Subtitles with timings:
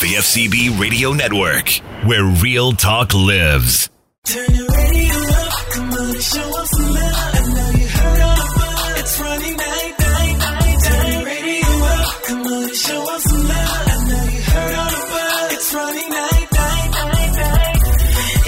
[0.00, 1.68] The FCB Radio Network,
[2.06, 3.90] where real talk lives.
[4.24, 7.34] Turn your radio up, come on and show us some love.
[7.36, 9.00] I know you heard all the buzz.
[9.00, 10.78] It's Friday night, night, night.
[10.84, 13.52] Turn your radio up, come on and show us some love.
[13.52, 15.52] I know you heard all the buzz.
[15.52, 17.82] It's Friday night, night, night, night.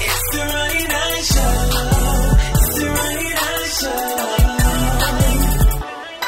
[0.09, 1.53] It's the Friday night show.
[2.57, 3.69] It's the Friday night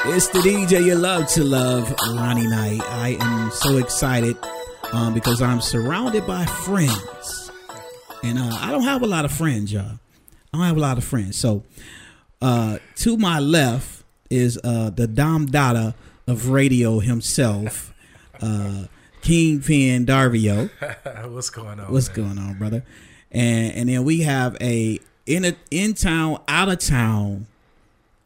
[0.04, 0.12] show.
[0.16, 2.82] It's the DJ you love to love, Ronnie Knight.
[2.82, 4.36] I am so excited
[4.94, 7.50] um, because I'm surrounded by friends.
[8.22, 9.98] And uh, I don't have a lot of friends, y'all.
[10.52, 11.36] I don't have a lot of friends.
[11.36, 11.64] So
[12.40, 15.94] uh, to my left is uh, the Don Dada
[16.26, 17.92] of radio himself,
[18.40, 18.84] uh,
[19.20, 20.70] Kingpin Darvio.
[21.30, 21.92] What's going on?
[21.92, 22.16] What's man?
[22.16, 22.84] going on, brother?
[23.32, 27.46] And and then we have a in a in town, out of town.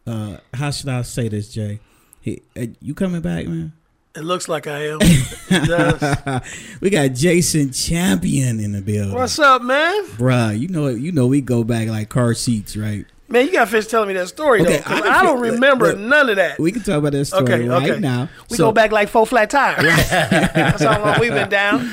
[0.06, 1.80] Uh, how should I say this, Jay?
[2.20, 3.72] He, uh, you coming back, man?
[4.16, 4.98] It looks like I am.
[6.80, 10.04] We got Jason Champion in the building, What's up, man?
[10.16, 10.58] bruh.
[10.58, 13.05] You know, you know, we go back like car seats, right?
[13.28, 14.83] Man, you got to finish telling me that story Okay, though.
[14.86, 16.58] I I, don't don't feel- remember look, none of that.
[16.58, 18.00] We can talk about that story okay, right okay.
[18.00, 18.28] now.
[18.50, 19.84] We So- go back like four flat tires.
[20.11, 21.90] That's how long we've been down.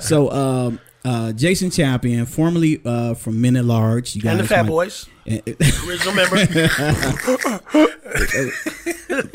[0.00, 4.44] So, um, uh, Jason Champion, formerly uh, from Men at Large, you guys And the
[4.46, 5.06] Fat might- Boys,
[5.86, 6.36] original member.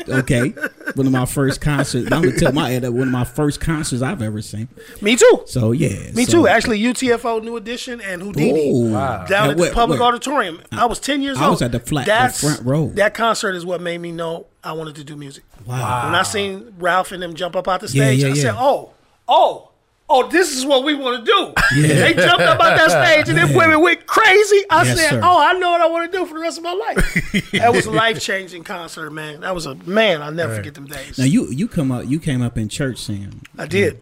[0.08, 0.50] okay,
[0.94, 2.10] one of my first concerts.
[2.12, 4.68] I'm gonna tell my Ed, one of my first concerts I've ever seen.
[5.00, 5.42] me too.
[5.46, 6.48] So yeah, Me so- too.
[6.48, 8.72] Actually, UTFO New Edition and Whodini.
[8.72, 8.92] Ooh.
[8.92, 9.24] Wow.
[9.26, 10.08] Down Now, at the where- public where?
[10.08, 10.60] auditorium.
[10.72, 11.48] I was 10 years I old.
[11.48, 12.88] I was at the flat- the front row.
[12.94, 15.44] That concert is what made me know I wanted to do music.
[15.66, 16.06] Wow.
[16.06, 18.42] When I seen Ralph and them jump up out the Yeah, stage, yeah, I yeah.
[18.42, 18.90] said, oh,
[19.28, 19.70] oh,
[20.14, 21.52] oh, this is what we want to do.
[21.80, 21.88] Yeah.
[21.88, 24.62] They jumped up on that stage and them women went crazy.
[24.70, 25.20] I Yes, said, sir.
[25.22, 27.50] oh, I know what I want to do for the rest of my life.
[27.52, 29.40] that was a life changing concert, man.
[29.40, 31.18] That was a, man, I'll never forget them days.
[31.18, 33.42] Now you you come up you came up in church singing.
[33.58, 34.00] I did.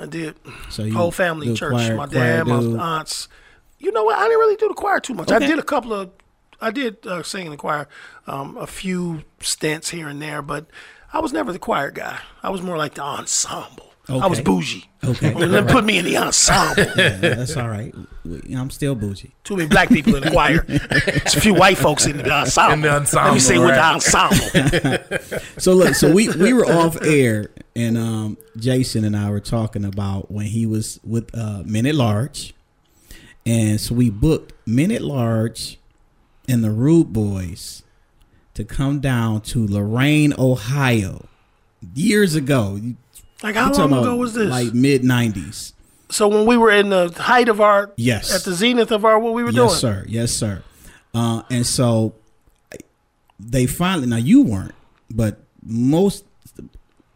[0.00, 0.34] I did.
[0.68, 1.72] So you Whole family church.
[1.72, 2.78] choir- my dad, my dude.
[2.80, 3.28] aunts.
[3.78, 4.16] You know what?
[4.18, 5.30] I didn't really do the choir too much.
[5.30, 6.10] I did a couple of.
[6.60, 7.86] I did uh, sing in the choir,
[8.26, 10.66] um, a few stints here and there, but
[11.12, 12.18] I was never the choir guy.
[12.42, 13.85] I was more like the ensemble.
[14.08, 14.84] I was bougie.
[15.04, 15.32] Okay.
[15.38, 16.84] Then put me in the ensemble.
[16.96, 17.94] Yeah, that's all right.
[18.54, 19.32] I'm still bougie.
[19.44, 20.62] Too many black people in the choir.
[20.66, 22.74] There's a few white folks in the ensemble.
[22.74, 25.38] In the Let ensemble, me sing with the ensemble.
[25.58, 29.84] So look, so we we were off air, and um, Jason and I were talking
[29.84, 32.54] about when he was with uh, Men at Large,
[33.44, 35.78] and so we booked Men at Large
[36.48, 37.82] and the Rude Boys
[38.54, 41.26] to come down to Lorain, Ohio,
[41.94, 42.78] years ago.
[42.80, 42.96] You-
[43.42, 44.50] like how long ago was this?
[44.50, 45.72] Like mid '90s.
[46.10, 48.34] so when we were in the height of our, Yes.
[48.34, 49.68] at the zenith of our what we were doing.
[49.68, 50.04] Yes, sir.
[50.08, 50.62] Yes, sir.
[51.14, 52.14] Uh, and so
[53.38, 54.74] they finally now you weren't,
[55.10, 56.24] but most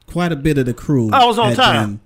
[0.06, 1.10] quite a bit of the crew.
[1.12, 1.88] I was on time.
[1.94, 2.00] been-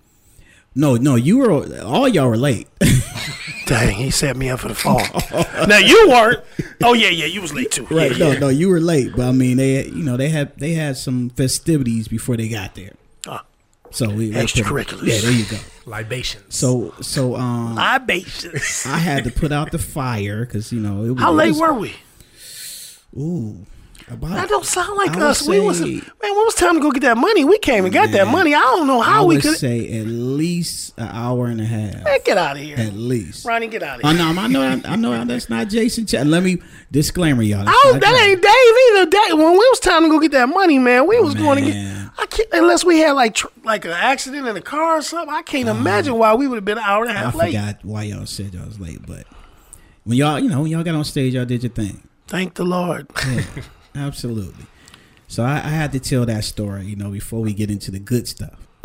[0.76, 1.50] no, no, you were
[1.82, 2.66] all y'all were late.
[3.66, 5.00] Dang, he set me up for the fall.
[5.68, 6.42] now you weren't.
[6.82, 7.86] Oh yeah, yeah, you was late too.
[7.90, 8.10] right?
[8.12, 8.38] Yeah, No, yeah.
[8.40, 9.12] no, you were late.
[9.16, 12.74] But I mean, they you know they had they had some festivities before they got
[12.74, 12.92] there.
[13.94, 15.06] So we they put- Extracurriculars.
[15.06, 15.58] Yeah, there you go.
[15.86, 16.54] Libations.
[16.54, 18.84] So so um, Libations.
[18.86, 21.60] I had to put out the fire because you know it was, How late was-
[21.60, 21.94] were we?
[23.16, 23.64] Ooh,
[24.08, 25.46] about That don't sound like I us.
[25.48, 26.02] we was man.
[26.20, 28.32] When was time to go get that money, we came and got that Man.
[28.32, 28.54] money.
[28.54, 29.56] I don't know I how we would could.
[29.56, 32.04] say at least an hour and a half.
[32.04, 33.44] Man, get out of here, At least.
[33.46, 33.66] Ronnie.
[33.68, 34.18] Get out of I here.
[34.34, 34.40] know.
[34.40, 34.80] I know.
[34.84, 35.24] I know.
[35.24, 36.06] That's not Jason.
[36.06, 36.58] Ch- Let me
[36.92, 37.64] disclaimer, y'all.
[37.64, 38.30] That's Oh, not that Jason.
[38.30, 39.10] ain't Dave either.
[39.10, 41.70] Dave, when we was time to go get that money, man, we was going to
[41.70, 41.74] get.
[41.74, 42.10] Man.
[42.16, 45.34] I can't unless we had like tr- like an accident in a car or something.
[45.34, 47.22] I can't imagine why we would have been an hour and a Uh-huh.
[47.22, 47.54] I half late.
[47.54, 49.26] forgot why y'all said y'all was late, but
[50.04, 52.06] when y'all, you know, when y'all got on stage, y'all did your thing.
[52.28, 53.08] Thank the Lord.
[53.94, 54.66] Yeah, absolutely.
[55.28, 57.98] So I, I had to tell that story, you know, before we get into the
[57.98, 58.54] good stuff.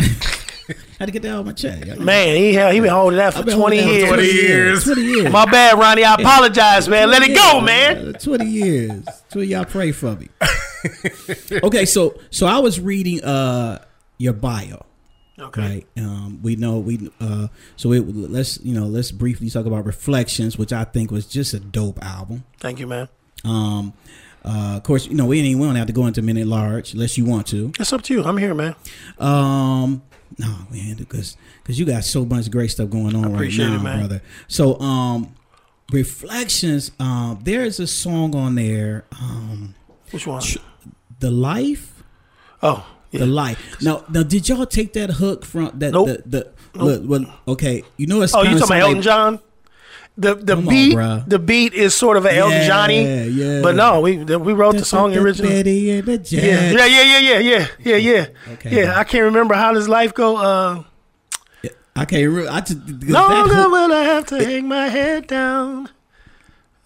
[0.99, 1.85] had to get that out of my check.
[1.85, 4.07] Y'all- Man, he held, he been holding that for twenty holding for years.
[4.09, 4.83] 20 years.
[4.83, 5.31] Twenty years.
[5.31, 6.03] My bad, Ronnie.
[6.03, 7.09] I apologize, man.
[7.09, 8.13] Let it go, Yeah, man.
[8.13, 9.05] Twenty years.
[9.29, 10.29] Till y'all pray for me.
[11.63, 13.83] okay, so so I was reading uh
[14.17, 14.85] your bio.
[15.37, 15.61] Okay.
[15.61, 15.87] Right.
[15.97, 20.57] Um, we know we uh so it, let's you know let's briefly talk about Reflections,
[20.57, 22.43] which I think was just a dope album.
[22.59, 23.07] Thank you, man.
[23.45, 23.93] Um,
[24.45, 26.47] uh, of course, you know we ain't we don't have to go into Men at
[26.47, 27.71] Large unless you want to.
[27.79, 28.23] It's up to you.
[28.23, 28.75] I'm here, man.
[29.19, 30.01] Um,
[30.37, 33.81] no, man, because because you got so much great stuff going on right now, it,
[33.81, 33.99] man.
[33.99, 34.21] brother.
[34.47, 35.35] So, um,
[35.91, 36.91] reflections.
[36.99, 39.05] Um, there is a song on there.
[39.19, 39.75] Um,
[40.11, 40.41] Which one?
[41.19, 42.03] the life,
[42.63, 43.19] Oh, yeah.
[43.21, 43.81] the life.
[43.81, 45.91] Now, now, did y'all take that hook from that?
[45.91, 46.07] Nope.
[46.07, 48.33] The, the look, well, okay, you know it's.
[48.33, 49.39] Oh, you talking about Elton John?
[50.19, 51.23] The the Come beat bruh.
[51.29, 53.61] the beat is sort of an Yeah, Johnny, yeah.
[53.61, 55.61] but no, we we wrote the song originally.
[56.01, 58.25] The Yeah, yeah, yeah, yeah, yeah, yeah, yeah, yeah.
[58.53, 58.71] Okay.
[58.83, 60.35] Yeah, I can't remember how does life go.
[60.35, 60.83] Uh,
[61.95, 62.31] I can't.
[62.35, 65.89] Re- I just longer hook- will I have to hang my head down.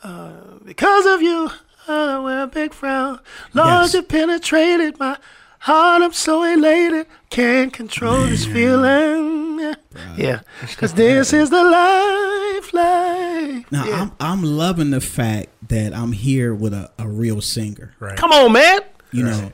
[0.03, 0.31] Uh,
[0.65, 1.49] because of you,
[1.87, 3.19] I wear a big frown.
[3.53, 3.93] Lord, Yes.
[3.95, 5.17] you penetrated my
[5.59, 6.01] heart.
[6.03, 7.07] I'm so elated.
[7.29, 9.42] Can't control this feeling.
[9.59, 9.75] Yeah.
[10.17, 10.39] Yeah.
[10.61, 13.65] Because this is the life, life.
[13.71, 14.01] Now Yeah.
[14.01, 17.93] I'm I'm loving the fact that I'm here with a, a real singer.
[17.99, 18.17] Right.
[18.17, 18.81] Come on, man.
[19.11, 19.51] You know.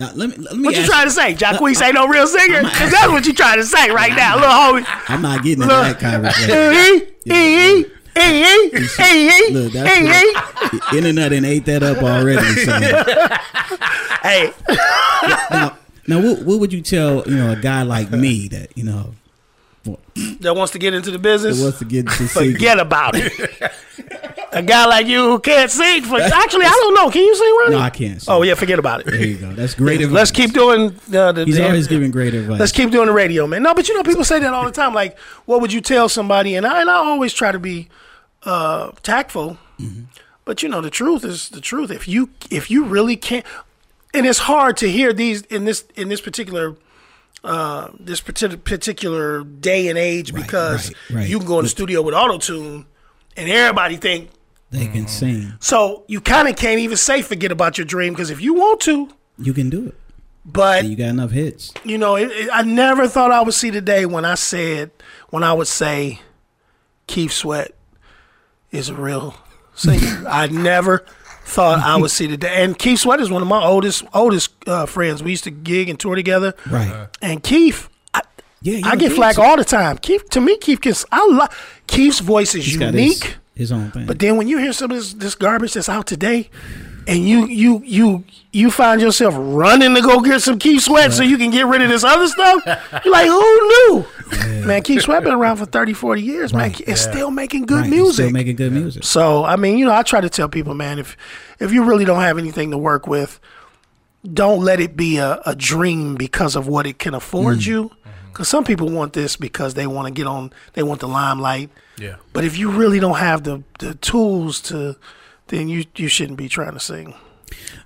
[0.00, 0.64] Now let me let me.
[0.64, 1.34] What you ask- trying to say?
[1.34, 2.62] Jacquees ain't no real singer?
[2.62, 4.84] Because that's what you trying to say right now, little homie.
[5.08, 6.50] I'm not getting into that conversation.
[6.52, 7.84] Ee, ee, ee,
[8.16, 10.78] ee, ee, Look, ee, that's ee.
[10.78, 12.46] what, internet and ate that up already.
[12.64, 12.78] So.
[14.22, 14.52] Hey,
[15.50, 15.78] now,
[16.08, 19.14] now what, what would you tell you know a guy like me that you know
[20.40, 21.60] that wants to get into the business?
[21.60, 22.52] wants to get to singing?
[22.54, 23.72] Forget about it.
[24.52, 26.02] A guy like you who can't sing.
[26.02, 27.10] For, actually, I don't know.
[27.10, 27.76] Can you sing, Ronnie?
[27.76, 28.20] No, I can't.
[28.20, 28.34] sing.
[28.34, 29.06] Oh yeah, forget about it.
[29.06, 29.52] There you go.
[29.52, 30.00] That's great.
[30.00, 30.14] advice.
[30.14, 31.44] Let's keep doing uh, the.
[31.44, 32.58] He's the- always giving great advice.
[32.58, 33.62] Let's keep doing the radio, man.
[33.62, 34.94] No, but you know, people say that all the time.
[34.94, 36.56] Like, what would you tell somebody?
[36.56, 37.88] And I and I always try to be
[38.44, 39.58] uh, tactful.
[39.78, 40.04] Mm-hmm.
[40.44, 41.90] But you know, the truth is the truth.
[41.90, 43.44] If you if you really can't,
[44.18, 46.76] and it's hard to hear these in this in this particular.
[47.44, 51.28] Uh, this particular day and age because right, right.
[51.28, 52.84] you can go in the studio with auto tune
[53.36, 54.28] and everybody think
[54.72, 55.52] they can sing.
[55.60, 58.80] so you kind of can't even say forget about your dream because if you want
[58.80, 59.94] to You can do it.
[60.44, 61.72] but You got enough hits.
[61.84, 64.90] you know, it, it, I never thought I would see the day when I said,
[65.30, 66.20] when I would say,
[67.06, 67.72] Keith Sweat
[68.72, 69.36] is a real
[69.76, 70.24] singer.
[70.28, 71.04] I never
[71.48, 72.62] thought I would see the day.
[72.62, 75.22] And Keith Sweat is one of my oldest oldest uh, friends.
[75.22, 76.54] We used to gig and tour together.
[76.70, 77.08] Right.
[77.22, 78.22] And Keith, I,
[78.62, 79.98] Yeah, I get flack all the time.
[79.98, 81.04] Keith, to me, Keith gets.
[81.10, 83.24] I love Keith's voice is He's unique.
[83.24, 84.06] his, his own thing.
[84.06, 86.50] But then when you hear some of this, this garbage that's out today,
[87.08, 91.22] and you you you you find yourself running to go get some Keith Sweat so
[91.22, 92.62] you can get rid of this other stuff,
[93.04, 94.04] you're like, who knew?
[94.66, 96.70] Man, Keith Sweat been around for 30, 40 years, man.
[96.70, 96.80] Right.
[96.86, 98.24] It's still making good right, music.
[98.26, 99.04] Still making good music.
[99.04, 101.16] so I mean, you know, I try to tell people, man, if
[101.58, 103.40] if you really don't have anything to work with,
[104.30, 107.66] don't let it be a, a dream because of what it can afford Mm.
[107.66, 107.90] you.
[108.32, 111.70] Because some people want this because they want to get on, they want the limelight.
[111.98, 112.16] Yeah.
[112.32, 114.94] But if you really don't have the, the tools to,
[115.48, 117.14] then you you shouldn't be trying to sing.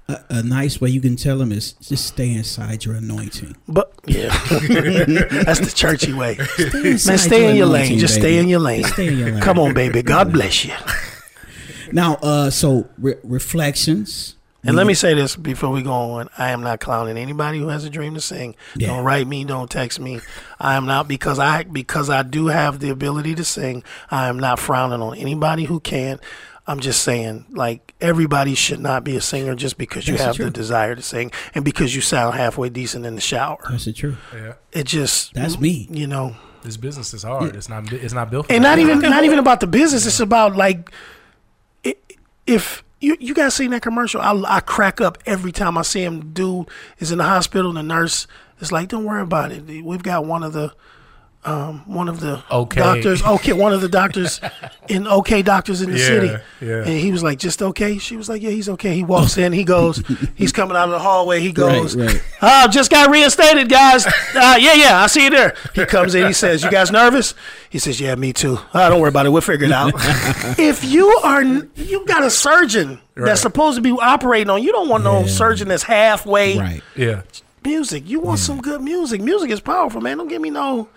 [0.09, 3.57] A, a nice way you can tell them is just stay inside your anointing.
[3.69, 6.37] But yeah, that's the churchy way.
[6.59, 7.99] Man, inside stay in your lane.
[7.99, 8.85] Just stay in your lane.
[8.85, 9.41] Stay in your lane.
[9.41, 10.03] Come on, baby.
[10.03, 10.75] God bless you.
[11.93, 14.37] Now, uh, so re- reflections.
[14.65, 16.29] And let me say this before we go on.
[16.39, 18.55] I am not clowning anybody who has a dream to sing.
[18.77, 18.89] Yeah.
[18.89, 20.21] Don't write me, don't text me.
[20.61, 23.83] I am not because I because I do have the ability to sing.
[24.11, 26.21] I am not frowning on anybody who can.
[26.67, 30.37] I'm just saying, like everybody should not be a singer just because you That's have
[30.37, 30.45] true.
[30.47, 33.59] the desire to sing and because you sound halfway decent in the shower.
[33.71, 34.19] That's the truth.
[34.33, 34.55] Yeah.
[34.73, 35.89] It just That's me.
[35.91, 36.37] you know.
[36.63, 37.57] This business is hard.
[37.57, 37.93] It's not.
[37.93, 38.47] It's not built.
[38.47, 40.07] For and not even not even about the business.
[40.07, 40.93] It's about like
[41.85, 41.97] i-
[42.47, 44.21] if you you guys seen that commercial.
[44.21, 46.33] I, I crack up every time I see him.
[46.33, 46.69] Dude
[47.01, 47.71] is in the hospital.
[47.77, 48.29] and The nurse
[48.61, 49.65] is like, "Don't worry about it.
[49.85, 50.73] We've got one of the."
[51.45, 52.79] Um, one of the Okay.
[52.81, 54.41] doctors, okay, one of the doctors
[54.89, 56.27] in okay doctors in the Yeah, city,
[56.61, 56.77] yeah.
[56.85, 59.53] and he was like, "Just okay." She was like, "Yeah, he's okay." He walks in,
[59.53, 60.01] he goes,
[60.37, 61.41] he's coming out of the hallway.
[61.41, 62.23] He goes, right.
[62.43, 64.07] Oh, just got reinstated, guys.
[64.07, 65.57] Uh, yeah, yeah, I see you there.
[65.75, 67.35] He comes in, he says, You guys nervous?
[67.71, 68.59] He says, Yeah, me too.
[68.73, 69.31] Oh, don't worry about it.
[69.31, 69.95] We'll figure it out.
[70.61, 73.27] if you are, you got a surgeon Right.
[73.27, 75.27] that's supposed to be operating on, you don't want no Yeah.
[75.27, 76.83] surgeon that's halfway Right.
[76.97, 77.23] Yeah.
[77.65, 78.05] music.
[78.09, 79.21] You want some good music.
[79.21, 80.19] Music is powerful, man.
[80.19, 80.89] Don't give me no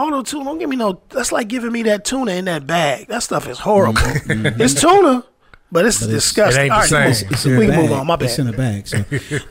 [0.00, 0.44] auto tune.
[0.44, 3.08] Don't give me no, that's like giving me that tuna in that bag.
[3.08, 4.00] That stuff is horrible.
[4.04, 5.24] It's tuna,
[5.72, 6.62] but it's disgusting.
[6.62, 7.28] It ain't the All right, same.
[7.30, 8.06] It's, it's we can move on.
[8.06, 8.24] My bad.
[8.26, 8.86] It's in the bag.
[8.88, 9.04] So,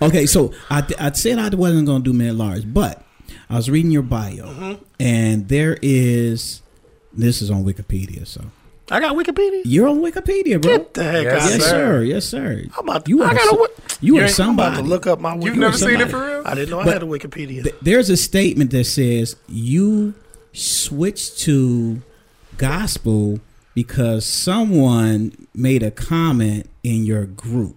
[0.06, 3.04] okay, so I, I said I wasn't going to do Men at Large, but
[3.50, 4.84] I was reading your bio, Mm-hmm.
[5.00, 6.62] and there is
[7.14, 8.26] this is on Wikipedia.
[8.28, 8.44] So
[8.92, 9.62] I got Wikipedia.
[9.66, 10.78] you're on Wikipedia, bro.
[10.78, 11.60] Get the heck Yes, out of yes, here.
[11.60, 11.70] sir.
[11.70, 12.04] sir.
[12.04, 12.64] Yes, sir.
[12.78, 13.68] I'm about to, You I got so- a,
[14.02, 14.78] You You are ain't- I'm about somebody.
[14.84, 15.58] to look up my You've Wikipedia.
[15.60, 16.42] never seen it for real.
[16.46, 17.64] I didn't know I had a Wikipedia.
[17.64, 20.14] Th- There's a statement that says you
[20.54, 22.02] switched to
[22.58, 23.40] gospel
[23.74, 27.76] because someone made a comment in your group.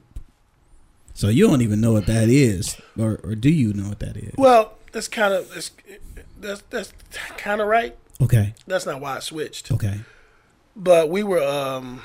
[1.15, 4.17] So you don't even know what that is, or, or do you know what that
[4.17, 4.35] is?
[4.37, 5.71] well, that's kind of that's
[6.41, 6.93] that's that's
[7.37, 7.97] kind of right.
[8.21, 9.73] Okay, That's not why I switched.
[9.73, 10.01] okay,
[10.77, 12.03] But we were um,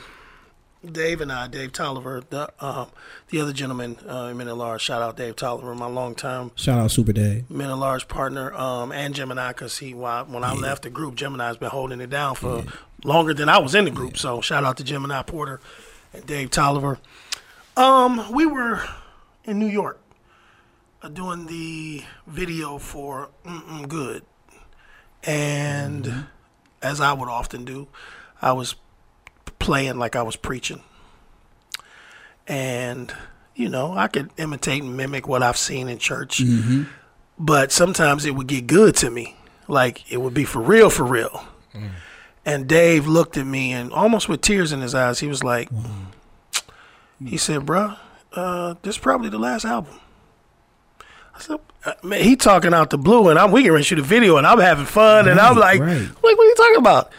[0.94, 2.88] Dave and I, Dave Tolliver, the um,
[3.30, 4.82] the other gentleman, uh, Men at Large.
[4.82, 7.50] Shout out Dave Tolliver, my longtime shout out Super Dave.
[7.50, 11.16] Men at Large partner, um, and Gemini, because he why- when I left the group,
[11.16, 12.64] Gemini's been holding it down for
[13.04, 14.18] longer than I was in the group.
[14.18, 15.60] So shout out to Gemini Porter
[16.14, 17.00] and Dave Tolliver.
[17.76, 18.82] Um, we were
[19.44, 20.00] in New York
[21.04, 24.24] uh, doing the video for Mm-mm Good,
[25.24, 26.26] and
[26.82, 27.88] as I would often do,
[28.42, 28.76] I was
[29.68, 30.82] playing like I was preaching,
[32.48, 33.14] and
[33.56, 36.42] you know I could imitate and mimic what I've seen in church,
[37.38, 39.36] but sometimes it would get good to me,
[39.68, 41.44] like it would be for real, for real.
[42.46, 45.70] And Dave looked at me and almost with tears in his eyes, he was like,
[47.24, 47.98] he said, bruh,
[48.34, 50.00] uh, this is probably the last album.
[51.36, 54.02] I said, uh, man, he talking out the blue and I'm, we can shoot a
[54.02, 55.28] video and I'm having fun.
[55.28, 56.02] and I'm Right, like, right.
[56.08, 57.12] like, what are you talking about?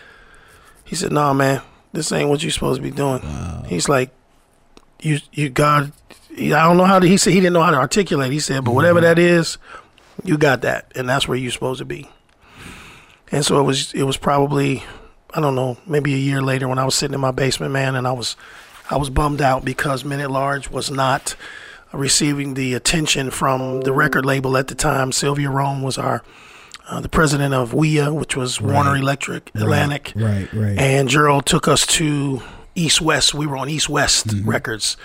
[0.85, 1.61] He said, no, man,
[1.93, 3.23] this ain't what you're supposed to be doing.
[3.67, 4.11] He's like,
[5.01, 5.93] you, you God,
[6.37, 8.33] I don't know how to, he said he didn't know how to articulate.
[8.33, 9.15] He said, but whatever mm-hmm.
[9.15, 9.59] that is,
[10.25, 10.93] you got that.
[10.95, 12.09] And that's where you're supposed to be.
[13.31, 14.83] And so it was it was probably
[15.35, 17.95] I don't know, maybe a year later when I was sitting in my basement, man,
[17.95, 18.37] and I was
[18.91, 21.37] I was bummed out because Men at Large was not
[21.93, 25.13] receiving the attention from the record label at the time.
[25.13, 26.23] Sylvia Rhone was our
[26.89, 30.13] uh, the president of WIA, which was Warner Elektra Atlantic.
[30.17, 30.79] Right, right.
[30.79, 32.43] And Gerald took us to
[32.75, 33.35] East West.
[33.35, 34.49] We were on East West Mm-hmm.
[34.49, 34.97] Records.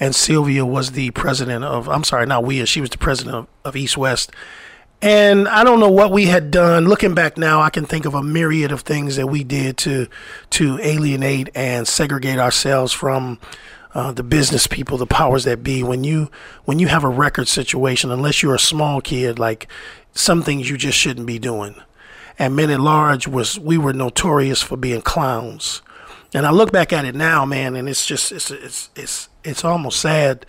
[0.00, 3.46] And Sylvia was the president of, I'm sorry, not WIA, she was the president of,
[3.64, 4.32] of East West.
[5.02, 6.88] And I don't know what we had done.
[6.88, 10.06] Looking back now, I can think of a myriad of things that we did to
[10.50, 13.38] to alienate and segregate ourselves from
[13.92, 15.82] uh, the business people, the powers that be.
[15.82, 16.30] When you
[16.64, 19.68] when you have a record situation, unless you're a small kid, like
[20.14, 21.74] some things you just shouldn't be doing.
[22.38, 25.82] And Men at Large was we were notorious for being clowns.
[26.32, 29.64] And I look back at it now, man, and it's just it's it's it's it's
[29.64, 30.46] almost sad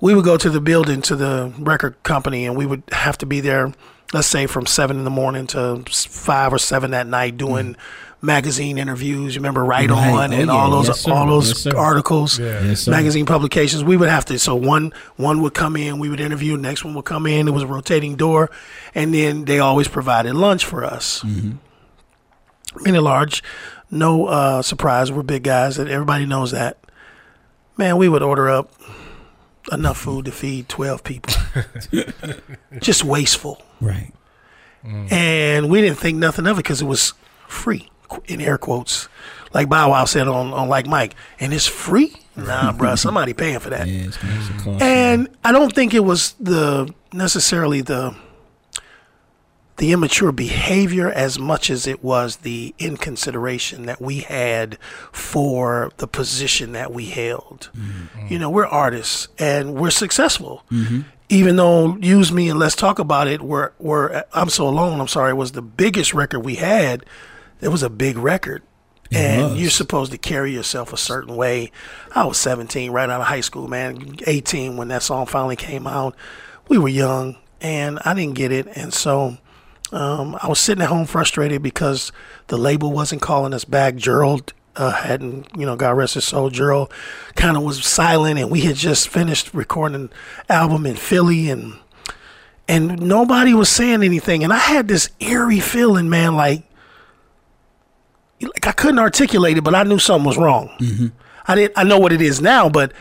[0.00, 3.26] we would go to the building to the record company and we would have to
[3.26, 3.72] be there
[4.12, 7.76] let's say from seven in the morning to five or seven at night doing mm.
[8.20, 10.12] Magazine interviews you remember right, Right.
[10.12, 10.52] on Oh, and yeah.
[10.52, 11.76] all those Yes, all those Yes, sir.
[11.76, 16.08] articles Yes, magazine publications we would have to so one one would come in we
[16.08, 18.50] would interview next one would come in it was a rotating door
[18.94, 23.42] and then they always provided lunch for us Men at large
[23.90, 26.76] no uh, surprise we're big guys that everybody knows that
[27.76, 28.72] man we would order up
[29.70, 31.34] enough food to feed 12 people.
[32.80, 33.62] Just wasteful.
[33.82, 34.12] Right.
[34.82, 37.12] And we didn't think nothing of it because it was
[37.46, 37.88] free, qu-
[38.26, 39.08] in air quotes.
[39.54, 42.14] Like Bow Wow said on, on Like Mike, and it's free?
[42.36, 43.86] Nah, bruh, somebody paying for that.
[43.86, 44.82] Yeah, it's, it's a cost.
[44.82, 48.14] And I don't think it was the necessarily the
[49.78, 54.76] the immature behavior as much as it was the inconsideration that we had
[55.12, 57.70] for the position that we held.
[57.76, 58.26] Mm-hmm.
[58.28, 60.64] You know, we're artists and we're successful.
[60.70, 61.02] Mm-hmm.
[61.28, 65.08] Even though Use Me and Let's Talk About It were were I'm So Alone, I'm
[65.08, 67.04] sorry, it was the biggest record we had.
[67.60, 68.62] It was a big record.
[69.10, 69.60] and was.
[69.60, 71.72] you're supposed to carry yourself a certain way.
[72.14, 74.16] I was 17, right out of high school, man.
[74.26, 76.14] 18 when that song finally came out.
[76.68, 79.38] We were young, and I didn't get it, and so
[79.92, 82.12] um, I was sitting at home frustrated because
[82.48, 83.96] the label wasn't calling us back.
[83.96, 86.50] Gerald uh, hadn't, you know, God rest his soul.
[86.50, 86.92] Gerald
[87.34, 90.10] kind of was silent, and we had just finished recording an
[90.48, 91.78] album in Philly, and
[92.68, 96.64] and nobody was saying anything, and I had this eerie feeling, man, like
[98.40, 100.68] like I couldn't articulate it, but I knew something was wrong.
[100.80, 101.06] Mm-hmm.
[101.46, 101.72] I didn't.
[101.76, 102.92] I know what it is now, but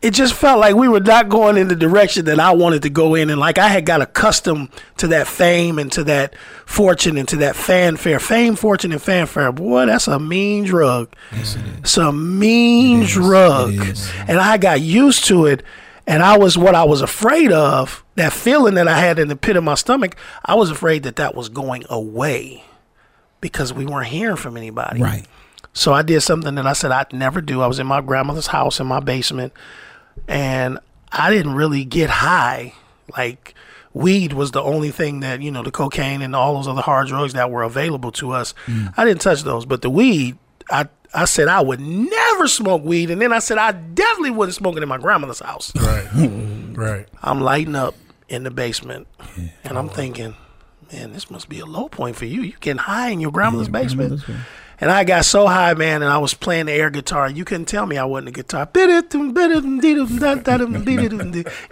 [0.00, 2.90] it just felt like we were not going in the direction that I wanted to
[2.90, 4.68] go in, and like I had got accustomed
[4.98, 6.34] to that fame and to that
[6.66, 8.20] fortune and to that fanfare.
[8.20, 9.50] Fame, fortune, and fanfare.
[9.52, 11.14] Boy, that's a mean drug.
[11.32, 13.12] Yes, It's a mean It is.
[13.12, 14.10] drug, It is.
[14.28, 15.62] and I got used to it.
[16.06, 18.04] And I was what I was afraid of.
[18.16, 20.16] That feeling that I had in the pit of my stomach.
[20.44, 22.62] I was afraid that that was going away
[23.44, 25.02] because we weren't hearing from anybody.
[25.02, 25.26] right.
[25.74, 27.60] So I did something that I said I'd never do.
[27.60, 29.52] I was in my grandmother's house in my basement,
[30.26, 30.78] and
[31.12, 32.72] I didn't really get high.
[33.14, 33.54] Like
[33.92, 37.08] weed was the only thing that you know, the cocaine and all those other hard
[37.08, 38.54] drugs that were available to us.
[38.64, 38.94] Mm.
[38.96, 40.38] I didn't touch those, but the weed,
[40.70, 44.54] I I said I would never smoke weed, and then I said I definitely wouldn't
[44.54, 45.70] smoke it in my grandmother's house.
[45.76, 46.08] Right.
[46.72, 47.06] right.
[47.22, 47.94] I'm lighting up
[48.30, 49.06] in the basement,
[49.64, 50.34] and I'm thinking,
[50.94, 52.42] man, this must be a low point for you.
[52.42, 54.10] You getting high in your grandmother's basement.
[54.10, 54.46] grandmother's basement.
[54.80, 57.30] And I got so high, man, and I was playing the air guitar.
[57.30, 58.68] You couldn't tell me I wasn't a guitar.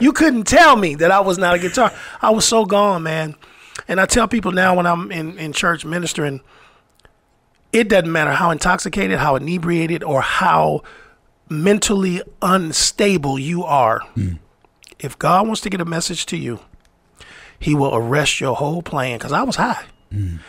[0.01, 1.93] You couldn't tell me that I was not a guitar.
[2.21, 3.35] I was so gone, man.
[3.89, 6.41] And I tell people now when I'm in, in church ministering,
[7.73, 10.83] it doesn't matter how intoxicated, how inebriated, or how
[11.49, 14.01] mentally unstable you are.
[14.15, 14.35] Hmm.
[15.01, 16.61] If God wants to get a message to you,
[17.63, 19.19] He will arrest your whole plan.
[19.19, 19.85] Because I was high.
[20.13, 20.41] Mm.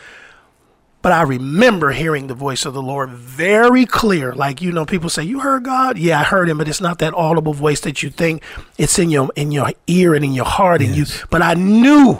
[1.01, 4.33] But I remember hearing the voice of the Lord very clear.
[4.33, 5.97] Like, you know, people say, You heard God?
[5.97, 8.41] Yeah, I heard him, but it's not that audible voice that you think.
[8.77, 12.19] It's in your in your ear and in your heart and you but I knew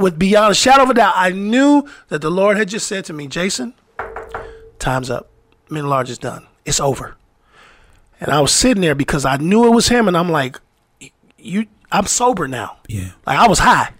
[0.00, 3.04] with beyond a shadow of a doubt, I knew that the Lord had just said
[3.04, 3.74] to me, Jason,
[4.78, 5.28] time's up.
[5.68, 6.46] Men at Large is done.
[6.64, 7.16] It's over.
[8.20, 10.58] And I was sitting there because I knew it was him, and I'm like,
[11.38, 12.78] you, I'm sober now.
[12.88, 13.10] Yeah.
[13.26, 13.92] Like I was high.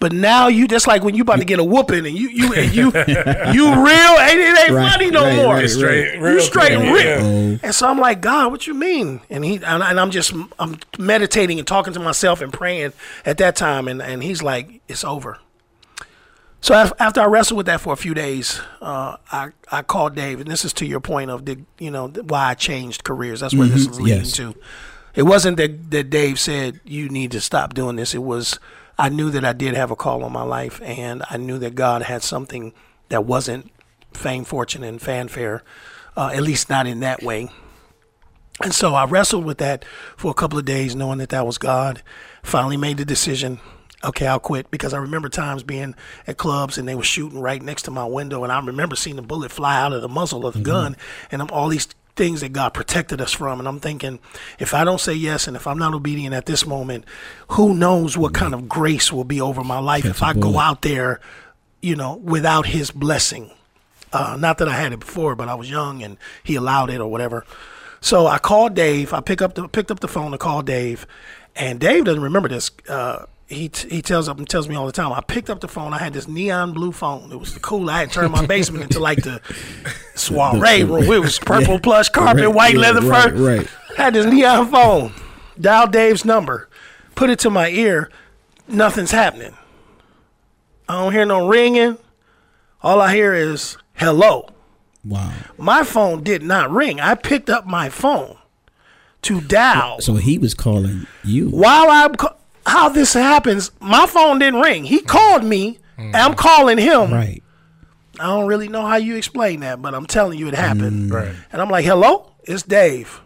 [0.00, 2.52] But now you just like when you about to get a whooping and you you
[2.52, 5.54] and you you real ain't it ain't Right, funny no right, more.
[5.54, 7.02] right, straight, You real straight clean, real.
[7.04, 7.18] yeah.
[7.22, 7.58] Oh.
[7.62, 9.22] And so I'm like, God, what you mean?
[9.30, 12.92] And he and, I, and I'm just I'm meditating and talking to myself and praying
[13.24, 15.38] at that time, and and he's like, it's over.
[16.60, 20.38] So after I wrestled with that for a few days, uh, I I called Dave,
[20.40, 23.40] and this is to your point of the you know why I changed careers.
[23.40, 24.32] That's where this is leading yes.
[24.32, 24.54] to.
[25.14, 28.14] It wasn't that that Dave said you need to stop doing this.
[28.14, 28.58] It was
[28.98, 31.74] I knew that I did have a call on my life, and I knew that
[31.74, 32.72] God had something
[33.08, 33.70] that wasn't
[34.12, 35.62] fame, fortune, and fanfare,
[36.16, 37.48] uh, at least not in that way.
[38.62, 39.84] And so I wrestled with that
[40.16, 42.02] for a couple of days, knowing that that was God.
[42.42, 43.58] Finally made the decision.
[44.04, 45.94] Okay, I'll quit because I remember times being
[46.26, 49.16] at clubs and they were shooting right next to my window, and I remember seeing
[49.16, 50.96] the bullet fly out of the muzzle of the gun,
[51.32, 53.58] and I'm all these things that God protected us from.
[53.58, 54.20] And I'm thinking,
[54.58, 57.04] if I don't say yes and if I'm not obedient at this moment,
[57.48, 60.34] who knows what kind of grace will be over my life if I a I
[60.34, 61.20] go out there,
[61.82, 63.50] you know, without His blessing.
[64.12, 67.00] Uh, not that I had it before, but I was young and He allowed it
[67.00, 67.44] or whatever.
[68.00, 69.12] So I called Dave.
[69.12, 71.06] I pick up the picked up the phone to call Dave,
[71.56, 72.70] and Dave doesn't remember this.
[72.88, 75.12] Uh, he t- he tells up and tells me all the time.
[75.12, 75.92] I picked up the phone.
[75.92, 77.30] I had this neon blue phone.
[77.30, 77.90] It was cool.
[77.90, 79.40] I had turned my basement into like the
[80.14, 81.04] soiree room.
[81.04, 83.56] It was purple plush carpet, Right, white right, leather right, fur.
[83.56, 83.68] right.
[83.96, 85.12] Had this neon phone.
[85.60, 86.68] Dial Dave's number.
[87.14, 88.10] Put it to my ear.
[88.66, 89.54] Nothing's happening.
[90.88, 91.98] I don't hear no ringing.
[92.82, 94.48] All I hear is hello.
[95.04, 95.32] Wow.
[95.58, 96.98] My phone did not ring.
[96.98, 98.36] I picked up my phone
[99.22, 100.00] to dial.
[100.00, 101.50] So he was calling you.
[101.50, 102.34] While I'm ca-
[102.66, 104.84] how this happens, my phone didn't ring.
[104.84, 107.12] He called me, and I'm calling him.
[107.12, 107.42] Right.
[108.18, 111.10] I don't really know how you explain that, but I'm telling you it happened.
[111.10, 111.14] Mm.
[111.14, 111.34] Right.
[111.52, 113.20] And I'm like, "Hello, it's Dave."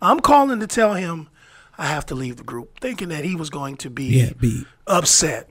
[0.00, 1.28] I'm calling to tell him
[1.76, 4.32] I have to leave the group, thinking that he was going to be Yeah.
[4.38, 5.48] Be upset.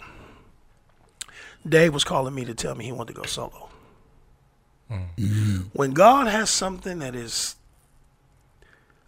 [1.68, 3.70] Dave was calling me to tell me he wanted to go solo.
[4.90, 5.04] Hmm.
[5.18, 5.66] Mm.
[5.74, 7.57] When God has something that is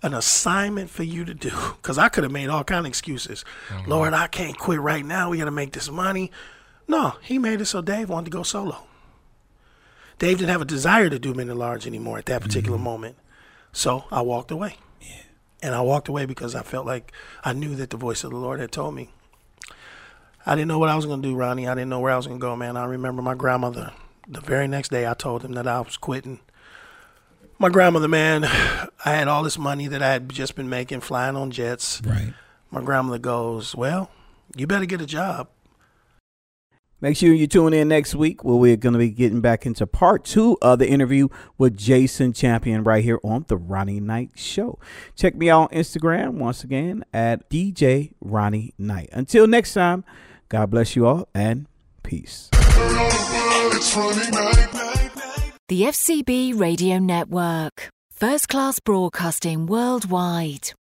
[0.02, 1.50] an assignment for you to do,
[1.82, 3.44] because I could have made all kind of excuses.
[3.68, 3.90] Mm-hmm.
[3.90, 5.30] Lord, I can't quit right now.
[5.30, 6.32] We got to make this money.
[6.88, 8.84] No, He made it so Dave wanted to go solo.
[10.18, 12.84] Dave didn't have a desire to do men at large anymore at that particular mm-hmm.
[12.84, 13.16] moment,
[13.72, 14.76] so I walked away.
[15.62, 17.12] And I walked away because I felt like
[17.44, 19.10] I knew that the voice of the Lord had told me.
[20.46, 21.68] I didn't know what I was going to do, Ronnie.
[21.68, 22.78] I didn't know where I was to go, man.
[22.78, 23.92] I remember my grandmother.
[24.28, 26.40] The very next day, I told him that I was quitting.
[27.62, 31.36] My grandmother, man, I had all this money that I had just been making flying
[31.36, 32.02] on jets.
[32.06, 32.34] right.
[32.72, 34.10] My grandmother goes, Well,
[34.56, 35.50] you better get a job.
[37.02, 39.88] Make sure you tune in next week where we're going to be getting back into
[39.88, 44.80] part two of the interview with Jason Champion right here on The Ronnie Knight Show.
[45.16, 49.10] Check me out on Instagram once again at DJ Ronnie Knight.
[49.14, 50.04] Until next time,
[50.50, 51.68] God bless you all and
[52.04, 52.50] peace.
[55.70, 57.92] The FCB Radio Network.
[58.12, 60.74] First class broadcasting worldwide.